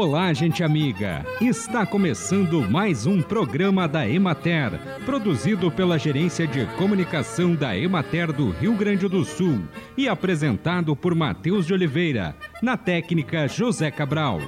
Olá, 0.00 0.32
gente 0.32 0.62
amiga! 0.62 1.26
Está 1.40 1.84
começando 1.84 2.62
mais 2.70 3.04
um 3.04 3.20
programa 3.20 3.88
da 3.88 4.08
Emater, 4.08 4.78
produzido 5.04 5.72
pela 5.72 5.98
Gerência 5.98 6.46
de 6.46 6.64
Comunicação 6.76 7.52
da 7.52 7.76
Emater 7.76 8.32
do 8.32 8.50
Rio 8.50 8.74
Grande 8.74 9.08
do 9.08 9.24
Sul 9.24 9.58
e 9.96 10.08
apresentado 10.08 10.94
por 10.94 11.16
Matheus 11.16 11.66
de 11.66 11.74
Oliveira, 11.74 12.36
na 12.62 12.76
técnica 12.76 13.48
José 13.48 13.90
Cabral. 13.90 14.40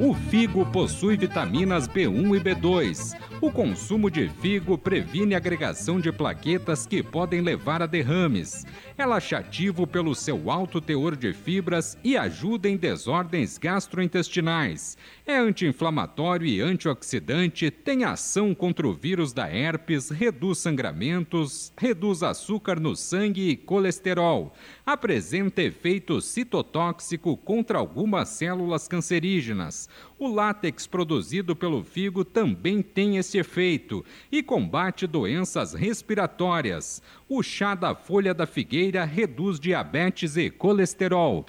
O 0.00 0.12
figo 0.12 0.66
possui 0.66 1.16
vitaminas 1.16 1.86
B1 1.86 2.36
e 2.36 2.40
B2. 2.40 3.16
O 3.38 3.50
consumo 3.50 4.10
de 4.10 4.30
figo 4.30 4.78
previne 4.78 5.34
agregação 5.34 6.00
de 6.00 6.10
plaquetas 6.10 6.86
que 6.86 7.02
podem 7.02 7.42
levar 7.42 7.82
a 7.82 7.86
derrames. 7.86 8.64
É 8.96 9.04
laxativo 9.04 9.86
pelo 9.86 10.14
seu 10.14 10.50
alto 10.50 10.80
teor 10.80 11.14
de 11.14 11.34
fibras 11.34 11.98
e 12.02 12.16
ajuda 12.16 12.66
em 12.66 12.78
desordens 12.78 13.58
gastrointestinais. 13.58 14.96
É 15.26 15.36
anti-inflamatório 15.36 16.46
e 16.46 16.62
antioxidante, 16.62 17.70
tem 17.70 18.04
ação 18.04 18.54
contra 18.54 18.88
o 18.88 18.94
vírus 18.94 19.34
da 19.34 19.46
herpes, 19.54 20.08
reduz 20.08 20.58
sangramentos, 20.58 21.72
reduz 21.76 22.22
açúcar 22.22 22.80
no 22.80 22.96
sangue 22.96 23.50
e 23.50 23.56
colesterol. 23.56 24.54
Apresenta 24.84 25.60
efeito 25.60 26.22
citotóxico 26.22 27.36
contra 27.36 27.78
algumas 27.78 28.30
células 28.30 28.88
cancerígenas. 28.88 29.90
O 30.18 30.26
látex 30.26 30.86
produzido 30.86 31.54
pelo 31.54 31.84
figo 31.84 32.24
também 32.24 32.80
tem 32.80 33.18
esse 33.18 33.25
efeito 33.34 34.04
e 34.30 34.42
combate 34.42 35.06
doenças 35.06 35.72
respiratórias. 35.72 37.02
O 37.28 37.42
chá 37.42 37.74
da 37.74 37.94
folha 37.94 38.34
da 38.34 38.46
figueira 38.46 39.04
reduz 39.04 39.58
diabetes 39.58 40.36
e 40.36 40.50
colesterol. 40.50 41.46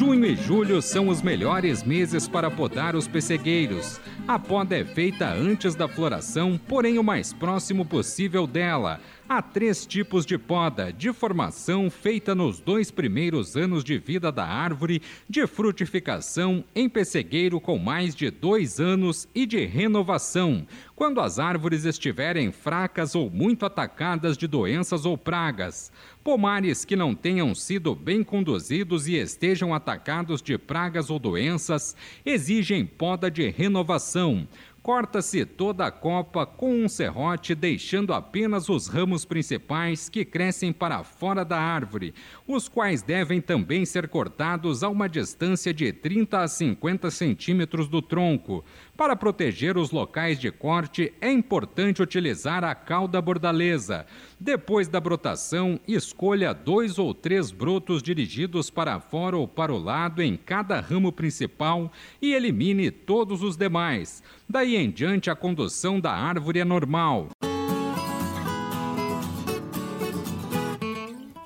Junho 0.00 0.24
e 0.24 0.34
julho 0.34 0.80
são 0.80 1.08
os 1.08 1.20
melhores 1.20 1.82
meses 1.82 2.26
para 2.26 2.50
podar 2.50 2.96
os 2.96 3.06
pessegueiros. 3.06 4.00
A 4.26 4.38
poda 4.38 4.74
é 4.78 4.82
feita 4.82 5.28
antes 5.28 5.74
da 5.74 5.86
floração, 5.86 6.58
porém 6.66 6.98
o 6.98 7.04
mais 7.04 7.34
próximo 7.34 7.84
possível 7.84 8.46
dela. 8.46 8.98
Há 9.32 9.40
três 9.40 9.86
tipos 9.86 10.26
de 10.26 10.36
poda: 10.36 10.92
de 10.92 11.12
formação, 11.12 11.88
feita 11.88 12.34
nos 12.34 12.58
dois 12.58 12.90
primeiros 12.90 13.56
anos 13.56 13.84
de 13.84 13.96
vida 13.96 14.32
da 14.32 14.44
árvore, 14.44 15.00
de 15.28 15.46
frutificação, 15.46 16.64
em 16.74 16.88
pessegueiro 16.88 17.60
com 17.60 17.78
mais 17.78 18.16
de 18.16 18.28
dois 18.28 18.80
anos 18.80 19.28
e 19.32 19.46
de 19.46 19.64
renovação, 19.64 20.66
quando 20.96 21.20
as 21.20 21.38
árvores 21.38 21.84
estiverem 21.84 22.50
fracas 22.50 23.14
ou 23.14 23.30
muito 23.30 23.64
atacadas 23.64 24.36
de 24.36 24.48
doenças 24.48 25.06
ou 25.06 25.16
pragas. 25.16 25.92
Pomares 26.24 26.84
que 26.84 26.96
não 26.96 27.14
tenham 27.14 27.54
sido 27.54 27.94
bem 27.94 28.22
conduzidos 28.22 29.08
e 29.08 29.14
estejam 29.14 29.72
atacados 29.72 30.42
de 30.42 30.58
pragas 30.58 31.08
ou 31.08 31.18
doenças 31.18 31.96
exigem 32.26 32.84
poda 32.84 33.30
de 33.30 33.48
renovação. 33.48 34.46
Corta-se 34.82 35.44
toda 35.44 35.84
a 35.84 35.90
copa 35.90 36.46
com 36.46 36.74
um 36.74 36.88
serrote, 36.88 37.54
deixando 37.54 38.14
apenas 38.14 38.70
os 38.70 38.86
ramos 38.86 39.26
principais 39.26 40.08
que 40.08 40.24
crescem 40.24 40.72
para 40.72 41.04
fora 41.04 41.44
da 41.44 41.60
árvore, 41.60 42.14
os 42.48 42.66
quais 42.66 43.02
devem 43.02 43.42
também 43.42 43.84
ser 43.84 44.08
cortados 44.08 44.82
a 44.82 44.88
uma 44.88 45.06
distância 45.06 45.74
de 45.74 45.92
30 45.92 46.40
a 46.40 46.48
50 46.48 47.10
centímetros 47.10 47.88
do 47.88 48.00
tronco. 48.00 48.64
Para 48.96 49.14
proteger 49.14 49.76
os 49.76 49.90
locais 49.90 50.40
de 50.40 50.50
corte, 50.50 51.12
é 51.20 51.30
importante 51.30 52.00
utilizar 52.00 52.64
a 52.64 52.74
cauda 52.74 53.20
bordaleza. 53.20 54.06
Depois 54.38 54.88
da 54.88 54.98
brotação, 54.98 55.78
escolha 55.86 56.54
dois 56.54 56.98
ou 56.98 57.12
três 57.12 57.50
brotos 57.50 58.02
dirigidos 58.02 58.70
para 58.70 58.98
fora 58.98 59.36
ou 59.36 59.46
para 59.46 59.74
o 59.74 59.78
lado 59.78 60.22
em 60.22 60.38
cada 60.38 60.80
ramo 60.80 61.12
principal 61.12 61.92
e 62.20 62.32
elimine 62.32 62.90
todos 62.90 63.42
os 63.42 63.58
demais. 63.58 64.22
Daí 64.48 64.69
em 64.76 64.90
diante, 64.90 65.30
a 65.30 65.36
condução 65.36 66.00
da 66.00 66.12
árvore 66.12 66.60
é 66.60 66.64
normal. 66.64 67.28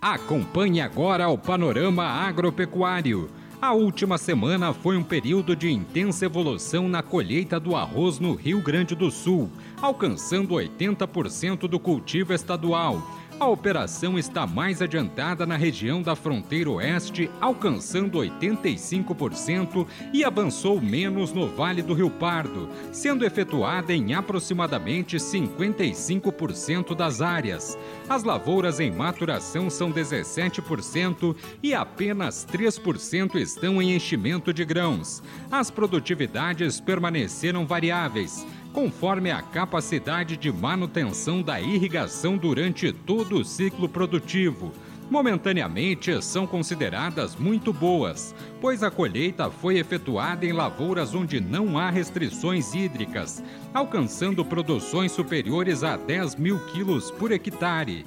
Acompanhe 0.00 0.80
agora 0.80 1.28
o 1.28 1.38
panorama 1.38 2.04
agropecuário. 2.04 3.30
A 3.60 3.72
última 3.72 4.18
semana 4.18 4.74
foi 4.74 4.98
um 4.98 5.02
período 5.02 5.56
de 5.56 5.70
intensa 5.70 6.26
evolução 6.26 6.86
na 6.86 7.02
colheita 7.02 7.58
do 7.58 7.74
arroz 7.74 8.18
no 8.18 8.34
Rio 8.34 8.60
Grande 8.60 8.94
do 8.94 9.10
Sul, 9.10 9.50
alcançando 9.80 10.54
80% 10.54 11.66
do 11.66 11.80
cultivo 11.80 12.34
estadual. 12.34 13.02
A 13.38 13.48
operação 13.48 14.16
está 14.16 14.46
mais 14.46 14.80
adiantada 14.80 15.44
na 15.44 15.56
região 15.56 16.00
da 16.00 16.14
fronteira 16.14 16.70
oeste, 16.70 17.28
alcançando 17.40 18.18
85% 18.18 19.86
e 20.12 20.24
avançou 20.24 20.80
menos 20.80 21.32
no 21.32 21.48
Vale 21.48 21.82
do 21.82 21.94
Rio 21.94 22.10
Pardo, 22.10 22.68
sendo 22.92 23.24
efetuada 23.24 23.92
em 23.92 24.14
aproximadamente 24.14 25.16
55% 25.16 26.94
das 26.94 27.20
áreas. 27.20 27.76
As 28.08 28.22
lavouras 28.22 28.78
em 28.78 28.92
maturação 28.92 29.68
são 29.68 29.92
17% 29.92 31.34
e 31.60 31.74
apenas 31.74 32.46
3% 32.46 33.34
estão 33.34 33.82
em 33.82 33.96
enchimento 33.96 34.54
de 34.54 34.64
grãos. 34.64 35.22
As 35.50 35.72
produtividades 35.72 36.80
permaneceram 36.80 37.66
variáveis 37.66 38.46
conforme 38.74 39.30
a 39.30 39.40
capacidade 39.40 40.36
de 40.36 40.52
manutenção 40.52 41.40
da 41.40 41.60
irrigação 41.60 42.36
durante 42.36 42.92
todo 42.92 43.38
o 43.38 43.44
ciclo 43.44 43.88
produtivo. 43.88 44.72
Momentaneamente 45.08 46.20
são 46.20 46.44
consideradas 46.44 47.36
muito 47.36 47.72
boas, 47.72 48.34
pois 48.60 48.82
a 48.82 48.90
colheita 48.90 49.48
foi 49.48 49.78
efetuada 49.78 50.44
em 50.44 50.52
lavouras 50.52 51.14
onde 51.14 51.40
não 51.40 51.78
há 51.78 51.88
restrições 51.88 52.74
hídricas, 52.74 53.44
alcançando 53.72 54.44
produções 54.44 55.12
superiores 55.12 55.84
a 55.84 55.96
10 55.96 56.34
mil 56.34 56.58
quilos 56.66 57.12
por 57.12 57.30
hectare. 57.30 58.04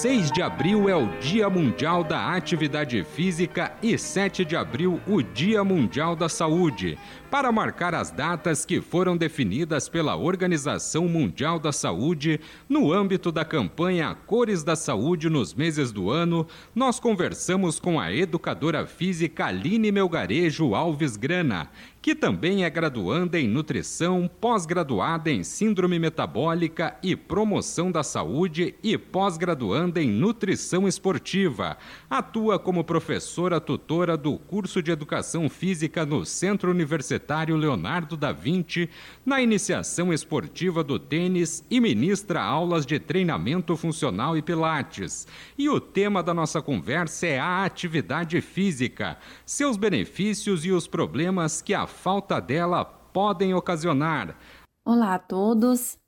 6 0.00 0.32
de 0.32 0.40
abril 0.40 0.88
é 0.88 0.96
o 0.96 1.08
Dia 1.18 1.50
Mundial 1.50 2.02
da 2.02 2.34
Atividade 2.34 3.04
Física 3.04 3.70
e 3.82 3.98
7 3.98 4.46
de 4.46 4.56
abril 4.56 4.98
o 5.06 5.20
Dia 5.20 5.62
Mundial 5.62 6.16
da 6.16 6.26
Saúde, 6.26 6.96
para 7.30 7.52
marcar 7.52 7.94
as 7.94 8.10
datas 8.10 8.64
que 8.64 8.80
foram 8.80 9.14
definidas 9.14 9.90
pela 9.90 10.16
Organização 10.16 11.06
Mundial 11.06 11.58
da 11.58 11.70
Saúde 11.70 12.40
no 12.66 12.90
âmbito 12.90 13.30
da 13.30 13.44
campanha 13.44 14.16
Cores 14.26 14.64
da 14.64 14.74
Saúde 14.74 15.28
nos 15.28 15.52
meses 15.52 15.92
do 15.92 16.10
ano. 16.10 16.46
Nós 16.74 16.98
conversamos 16.98 17.78
com 17.78 18.00
a 18.00 18.10
educadora 18.10 18.86
física 18.86 19.44
Aline 19.44 19.92
Melgarejo 19.92 20.74
Alves 20.74 21.18
Grana, 21.18 21.68
que 22.02 22.14
também 22.14 22.64
é 22.64 22.70
graduanda 22.70 23.38
em 23.38 23.46
nutrição, 23.46 24.28
pós-graduada 24.40 25.30
em 25.30 25.44
síndrome 25.44 25.98
metabólica 25.98 26.96
e 27.02 27.14
promoção 27.14 27.92
da 27.92 28.02
saúde 28.02 28.74
e 28.82 28.96
pós-graduanda 28.96 30.02
em 30.02 30.08
nutrição 30.08 30.88
esportiva. 30.88 31.76
Atua 32.08 32.58
como 32.58 32.84
professora 32.84 33.60
tutora 33.60 34.16
do 34.16 34.38
curso 34.38 34.82
de 34.82 34.90
educação 34.90 35.50
física 35.50 36.06
no 36.06 36.24
Centro 36.24 36.70
Universitário 36.70 37.54
Leonardo 37.54 38.16
da 38.16 38.32
Vinci, 38.32 38.88
na 39.24 39.42
iniciação 39.42 40.10
esportiva 40.10 40.82
do 40.82 40.98
tênis 40.98 41.62
e 41.70 41.80
ministra 41.80 42.40
aulas 42.40 42.86
de 42.86 42.98
treinamento 42.98 43.76
funcional 43.76 44.38
e 44.38 44.42
pilates. 44.42 45.26
E 45.58 45.68
o 45.68 45.78
tema 45.78 46.22
da 46.22 46.32
nossa 46.32 46.62
conversa 46.62 47.26
é 47.26 47.38
a 47.38 47.62
atividade 47.62 48.40
física, 48.40 49.18
seus 49.44 49.76
benefícios 49.76 50.64
e 50.64 50.70
os 50.70 50.86
problemas 50.86 51.60
que 51.60 51.74
a 51.74 51.89
falta 51.90 52.40
dela 52.40 52.84
podem 52.84 53.52
ocasionar. 53.52 54.36
Olá 54.84 55.14
a 55.14 55.18
todos. 55.18 55.98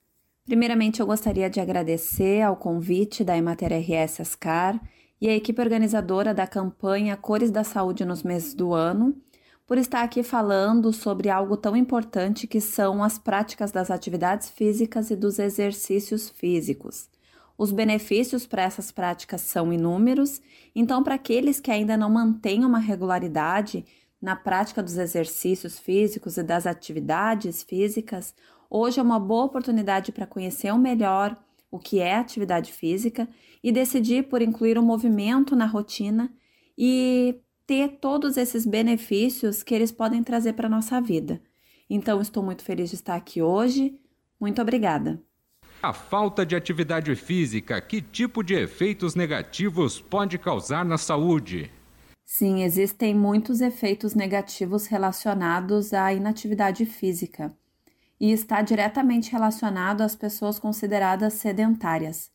Primeiramente, 0.46 1.00
eu 1.00 1.06
gostaria 1.06 1.50
de 1.50 1.60
agradecer 1.60 2.40
ao 2.40 2.56
convite 2.56 3.22
da 3.22 3.36
Emater 3.36 3.72
RS 3.72 4.20
Ascar 4.20 4.80
e 5.20 5.28
a 5.28 5.34
equipe 5.34 5.60
organizadora 5.60 6.32
da 6.32 6.46
campanha 6.46 7.16
Cores 7.16 7.50
da 7.50 7.62
Saúde 7.62 8.04
nos 8.04 8.22
meses 8.22 8.54
do 8.54 8.72
ano 8.72 9.14
por 9.66 9.78
estar 9.78 10.02
aqui 10.02 10.22
falando 10.22 10.92
sobre 10.92 11.30
algo 11.30 11.56
tão 11.56 11.76
importante 11.76 12.46
que 12.46 12.60
são 12.60 13.02
as 13.02 13.18
práticas 13.18 13.70
das 13.70 13.90
atividades 13.90 14.50
físicas 14.50 15.10
e 15.10 15.16
dos 15.16 15.38
exercícios 15.38 16.28
físicos. 16.28 17.08
Os 17.56 17.70
benefícios 17.70 18.46
para 18.46 18.62
essas 18.62 18.90
práticas 18.90 19.40
são 19.42 19.72
inúmeros, 19.72 20.40
então, 20.74 21.02
para 21.04 21.14
aqueles 21.14 21.60
que 21.60 21.70
ainda 21.70 21.96
não 21.96 22.10
mantêm 22.10 22.64
uma 22.64 22.78
regularidade, 22.78 23.84
na 24.22 24.36
prática 24.36 24.80
dos 24.80 24.96
exercícios 24.96 25.80
físicos 25.80 26.36
e 26.36 26.44
das 26.44 26.64
atividades 26.64 27.64
físicas, 27.64 28.32
hoje 28.70 29.00
é 29.00 29.02
uma 29.02 29.18
boa 29.18 29.46
oportunidade 29.46 30.12
para 30.12 30.28
conhecer 30.28 30.72
melhor 30.78 31.36
o 31.68 31.78
que 31.78 31.98
é 31.98 32.14
atividade 32.14 32.72
física 32.72 33.28
e 33.64 33.72
decidir 33.72 34.28
por 34.28 34.40
incluir 34.40 34.78
o 34.78 34.82
movimento 34.82 35.56
na 35.56 35.66
rotina 35.66 36.32
e 36.78 37.40
ter 37.66 37.98
todos 38.00 38.36
esses 38.36 38.64
benefícios 38.64 39.62
que 39.64 39.74
eles 39.74 39.90
podem 39.90 40.22
trazer 40.22 40.52
para 40.52 40.68
a 40.68 40.70
nossa 40.70 41.00
vida. 41.00 41.42
Então, 41.90 42.20
estou 42.20 42.42
muito 42.42 42.62
feliz 42.62 42.90
de 42.90 42.96
estar 42.96 43.16
aqui 43.16 43.42
hoje. 43.42 43.98
Muito 44.38 44.62
obrigada. 44.62 45.20
A 45.82 45.92
falta 45.92 46.46
de 46.46 46.54
atividade 46.54 47.14
física, 47.16 47.80
que 47.80 48.00
tipo 48.00 48.42
de 48.42 48.54
efeitos 48.54 49.16
negativos 49.16 50.00
pode 50.00 50.38
causar 50.38 50.84
na 50.84 50.96
saúde? 50.96 51.70
Sim, 52.24 52.62
existem 52.62 53.14
muitos 53.14 53.60
efeitos 53.60 54.14
negativos 54.14 54.86
relacionados 54.86 55.92
à 55.92 56.12
inatividade 56.12 56.86
física 56.86 57.56
e 58.18 58.30
está 58.32 58.62
diretamente 58.62 59.32
relacionado 59.32 60.02
às 60.02 60.16
pessoas 60.16 60.58
consideradas 60.58 61.34
sedentárias. 61.34 62.30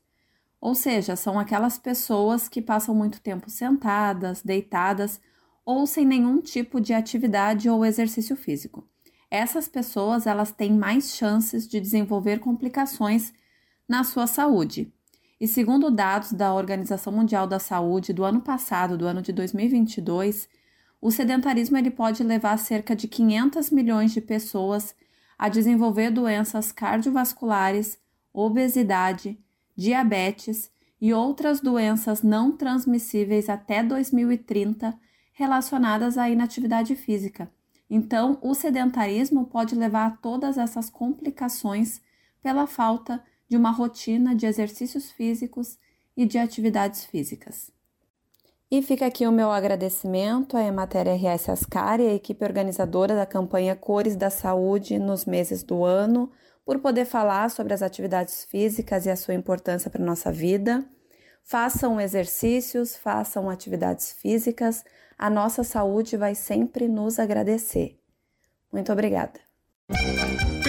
Ou 0.59 0.75
seja, 0.75 1.15
são 1.15 1.39
aquelas 1.39 1.77
pessoas 1.77 2.49
que 2.49 2.61
passam 2.61 2.93
muito 2.93 3.21
tempo 3.21 3.49
sentadas, 3.49 4.41
deitadas 4.41 5.19
ou 5.65 5.85
sem 5.87 6.05
nenhum 6.05 6.41
tipo 6.41 6.79
de 6.79 6.93
atividade 6.93 7.69
ou 7.69 7.85
exercício 7.85 8.35
físico. 8.35 8.87
Essas 9.29 9.67
pessoas, 9.67 10.25
elas 10.25 10.51
têm 10.51 10.73
mais 10.73 11.13
chances 11.15 11.67
de 11.67 11.79
desenvolver 11.79 12.39
complicações 12.39 13.33
na 13.87 14.03
sua 14.03 14.27
saúde, 14.27 14.93
e 15.39 15.47
segundo 15.47 15.91
dados 15.91 16.33
da 16.33 16.53
Organização 16.53 17.13
Mundial 17.13 17.45
da 17.45 17.59
Saúde 17.59 18.11
do 18.11 18.23
ano 18.23 18.41
passado, 18.41 18.97
do 18.97 19.05
ano 19.05 19.21
de 19.21 19.31
2022, 19.31 20.49
o 20.99 21.11
sedentarismo 21.11 21.77
ele 21.77 21.91
pode 21.91 22.23
levar 22.23 22.57
cerca 22.57 22.95
de 22.95 23.07
500 23.07 23.69
milhões 23.69 24.11
de 24.11 24.19
pessoas 24.19 24.95
a 25.37 25.47
desenvolver 25.47 26.09
doenças 26.09 26.71
cardiovasculares, 26.71 27.99
obesidade, 28.33 29.37
diabetes 29.75 30.71
e 30.99 31.13
outras 31.13 31.61
doenças 31.61 32.23
não 32.23 32.51
transmissíveis 32.57 33.47
até 33.47 33.83
2030 33.83 34.97
relacionadas 35.33 36.17
à 36.17 36.27
inatividade 36.27 36.95
física. 36.95 37.51
Então, 37.87 38.39
o 38.41 38.55
sedentarismo 38.55 39.45
pode 39.45 39.75
levar 39.75 40.07
a 40.07 40.11
todas 40.11 40.57
essas 40.57 40.89
complicações 40.89 42.01
pela 42.41 42.65
falta 42.65 43.17
de 43.17 43.36
de 43.47 43.57
uma 43.57 43.71
rotina 43.71 44.35
de 44.35 44.45
exercícios 44.45 45.11
físicos 45.11 45.77
e 46.15 46.25
de 46.25 46.37
atividades 46.37 47.05
físicas. 47.05 47.71
E 48.69 48.81
fica 48.81 49.05
aqui 49.05 49.25
o 49.25 49.31
meu 49.31 49.49
agradecimento 49.49 50.57
à 50.57 50.63
Emater 50.63 51.07
RS 51.07 51.49
Ascar 51.49 52.01
e 52.01 52.07
à 52.07 52.13
equipe 52.13 52.43
organizadora 52.43 53.15
da 53.15 53.25
campanha 53.25 53.75
Cores 53.75 54.15
da 54.15 54.29
Saúde 54.29 54.99
nos 54.99 55.25
meses 55.25 55.63
do 55.63 55.85
ano, 55.85 56.29
por 56.65 56.79
poder 56.79 57.05
falar 57.05 57.49
sobre 57.49 57.73
as 57.73 57.81
atividades 57.81 58.43
físicas 58.43 59.05
e 59.05 59.09
a 59.09 59.15
sua 59.15 59.33
importância 59.33 59.89
para 59.89 60.03
a 60.03 60.05
nossa 60.05 60.33
vida. 60.33 60.83
Façam 61.41 62.01
exercícios, 62.01 62.97
façam 62.97 63.49
atividades 63.49 64.11
físicas, 64.11 64.83
a 65.17 65.29
nossa 65.29 65.63
saúde 65.63 66.17
vai 66.17 66.35
sempre 66.35 66.89
nos 66.89 67.19
agradecer. 67.19 67.97
Muito 68.69 68.91
obrigada. 68.91 69.39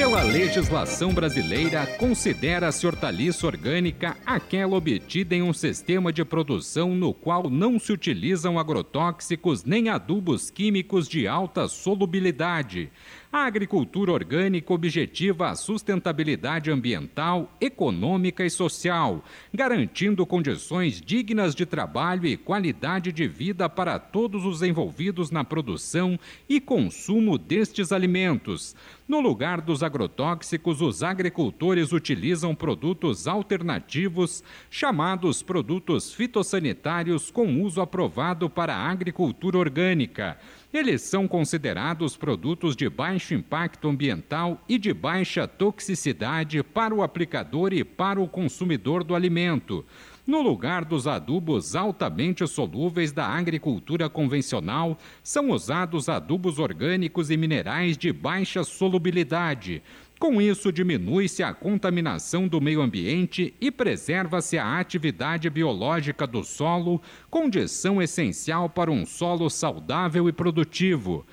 Pela 0.08 0.22
legislação 0.22 1.12
brasileira, 1.12 1.86
considera-se 1.98 2.86
hortaliça 2.86 3.46
orgânica 3.46 4.16
aquela 4.24 4.74
obtida 4.74 5.34
em 5.34 5.42
um 5.42 5.52
sistema 5.52 6.10
de 6.10 6.24
produção 6.24 6.94
no 6.94 7.12
qual 7.12 7.50
não 7.50 7.78
se 7.78 7.92
utilizam 7.92 8.58
agrotóxicos 8.58 9.64
nem 9.64 9.90
adubos 9.90 10.50
químicos 10.50 11.06
de 11.06 11.28
alta 11.28 11.68
solubilidade. 11.68 12.90
A 13.30 13.44
agricultura 13.44 14.10
orgânica 14.10 14.72
objetiva 14.72 15.50
a 15.50 15.54
sustentabilidade 15.54 16.70
ambiental, 16.70 17.54
econômica 17.60 18.42
e 18.42 18.48
social, 18.48 19.22
garantindo 19.52 20.24
condições 20.24 20.98
dignas 20.98 21.54
de 21.54 21.66
trabalho 21.66 22.26
e 22.26 22.38
qualidade 22.38 23.12
de 23.12 23.28
vida 23.28 23.68
para 23.68 23.98
todos 23.98 24.46
os 24.46 24.62
envolvidos 24.62 25.30
na 25.30 25.44
produção 25.44 26.18
e 26.48 26.58
consumo 26.58 27.36
destes 27.36 27.92
alimentos. 27.92 28.74
No 29.06 29.20
lugar 29.20 29.60
dos 29.60 29.82
agrotóxicos, 29.82 30.80
os 30.80 31.02
agricultores 31.02 31.92
utilizam 31.92 32.54
produtos 32.54 33.26
alternativos, 33.26 34.42
chamados 34.70 35.42
produtos 35.42 36.14
fitossanitários 36.14 37.30
com 37.30 37.62
uso 37.62 37.82
aprovado 37.82 38.48
para 38.48 38.74
a 38.74 38.90
agricultura 38.90 39.58
orgânica. 39.58 40.38
Eles 40.70 41.00
são 41.00 41.26
considerados 41.26 42.18
produtos 42.18 42.76
de 42.76 42.90
baixo 43.18 43.34
impacto 43.34 43.88
ambiental 43.88 44.62
e 44.68 44.78
de 44.78 44.94
baixa 44.94 45.48
toxicidade 45.48 46.62
para 46.62 46.94
o 46.94 47.02
aplicador 47.02 47.72
e 47.72 47.82
para 47.82 48.20
o 48.20 48.28
consumidor 48.28 49.02
do 49.02 49.12
alimento. 49.12 49.84
No 50.24 50.40
lugar 50.40 50.84
dos 50.84 51.08
adubos 51.08 51.74
altamente 51.74 52.46
solúveis 52.46 53.10
da 53.10 53.26
agricultura 53.26 54.08
convencional, 54.08 54.96
são 55.20 55.50
usados 55.50 56.08
adubos 56.08 56.60
orgânicos 56.60 57.28
e 57.28 57.36
minerais 57.36 57.98
de 57.98 58.12
baixa 58.12 58.62
solubilidade. 58.62 59.82
Com 60.20 60.40
isso, 60.40 60.70
diminui-se 60.70 61.42
a 61.42 61.52
contaminação 61.52 62.46
do 62.46 62.60
meio 62.60 62.80
ambiente 62.80 63.52
e 63.60 63.70
preserva-se 63.70 64.58
a 64.58 64.78
atividade 64.78 65.50
biológica 65.50 66.24
do 66.24 66.44
solo, 66.44 67.00
condição 67.30 68.00
essencial 68.00 68.68
para 68.68 68.92
um 68.92 69.04
solo 69.04 69.48
saudável 69.48 70.28
e 70.28 70.32
produtivo. 70.32 71.24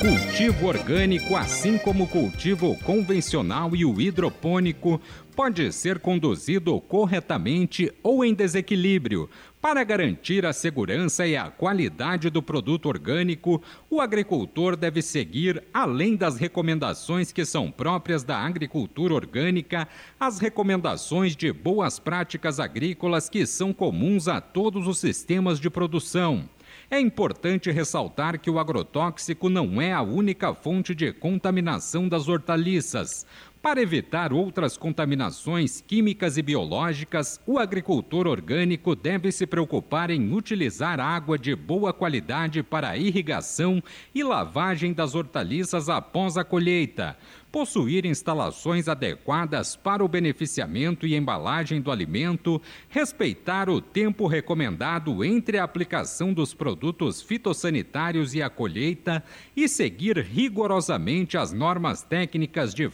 Cultivo 0.00 0.66
orgânico, 0.66 1.34
assim 1.34 1.78
como 1.78 2.04
o 2.04 2.06
cultivo 2.06 2.76
convencional 2.84 3.74
e 3.74 3.82
o 3.82 3.98
hidropônico, 3.98 5.00
pode 5.34 5.72
ser 5.72 5.98
conduzido 5.98 6.78
corretamente 6.82 7.90
ou 8.02 8.22
em 8.22 8.34
desequilíbrio. 8.34 9.28
Para 9.58 9.82
garantir 9.84 10.44
a 10.44 10.52
segurança 10.52 11.26
e 11.26 11.34
a 11.34 11.50
qualidade 11.50 12.28
do 12.28 12.42
produto 12.42 12.90
orgânico, 12.90 13.62
o 13.88 14.00
agricultor 14.02 14.76
deve 14.76 15.00
seguir, 15.00 15.64
além 15.72 16.14
das 16.14 16.36
recomendações 16.36 17.32
que 17.32 17.46
são 17.46 17.70
próprias 17.70 18.22
da 18.22 18.36
agricultura 18.36 19.14
orgânica, 19.14 19.88
as 20.20 20.38
recomendações 20.38 21.34
de 21.34 21.50
boas 21.50 21.98
práticas 21.98 22.60
agrícolas 22.60 23.30
que 23.30 23.46
são 23.46 23.72
comuns 23.72 24.28
a 24.28 24.42
todos 24.42 24.86
os 24.86 24.98
sistemas 24.98 25.58
de 25.58 25.70
produção. 25.70 26.48
É 26.90 27.00
importante 27.00 27.70
ressaltar 27.70 28.38
que 28.38 28.50
o 28.50 28.58
agrotóxico 28.58 29.48
não 29.48 29.80
é 29.80 29.92
a 29.92 30.02
única 30.02 30.54
fonte 30.54 30.94
de 30.94 31.12
contaminação 31.12 32.08
das 32.08 32.28
hortaliças. 32.28 33.26
Para 33.66 33.82
evitar 33.82 34.32
outras 34.32 34.76
contaminações 34.76 35.80
químicas 35.80 36.38
e 36.38 36.42
biológicas, 36.42 37.40
o 37.44 37.58
agricultor 37.58 38.28
orgânico 38.28 38.94
deve 38.94 39.32
se 39.32 39.44
preocupar 39.44 40.08
em 40.08 40.32
utilizar 40.32 41.00
água 41.00 41.36
de 41.36 41.52
boa 41.56 41.92
qualidade 41.92 42.62
para 42.62 42.96
irrigação 42.96 43.82
e 44.14 44.22
lavagem 44.22 44.92
das 44.92 45.16
hortaliças 45.16 45.88
após 45.88 46.36
a 46.36 46.44
colheita 46.44 47.16
possuir 47.56 48.04
instalações 48.04 48.86
adequadas 48.86 49.76
para 49.76 50.04
o 50.04 50.08
beneficiamento 50.08 51.06
e 51.06 51.16
embalagem 51.16 51.80
do 51.80 51.90
alimento, 51.90 52.60
respeitar 52.90 53.70
o 53.70 53.80
tempo 53.80 54.26
recomendado 54.26 55.24
entre 55.24 55.56
a 55.56 55.64
aplicação 55.64 56.34
dos 56.34 56.52
produtos 56.52 57.22
fitossanitários 57.22 58.34
e 58.34 58.42
a 58.42 58.50
colheita 58.50 59.24
e 59.56 59.68
seguir 59.68 60.18
rigorosamente 60.18 61.38
as 61.38 61.50
normas 61.50 62.02
técnicas 62.02 62.74
de 62.74 62.90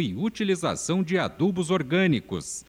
e 0.00 0.14
utilização 0.16 1.02
de 1.02 1.16
adubos 1.18 1.70
orgânicos. 1.70 2.64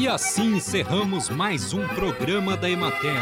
E 0.00 0.08
assim 0.08 0.56
encerramos 0.56 1.28
mais 1.28 1.74
um 1.74 1.86
programa 1.88 2.56
da 2.56 2.70
Emater. 2.70 3.20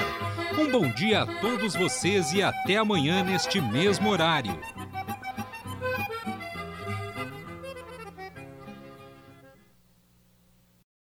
Um 0.59 0.71
bom 0.71 0.88
dia 0.93 1.23
a 1.23 1.26
todos 1.40 1.75
vocês 1.75 2.33
e 2.33 2.40
até 2.40 2.76
amanhã 2.76 3.25
neste 3.25 3.61
mesmo 3.61 4.09
horário. 4.09 4.59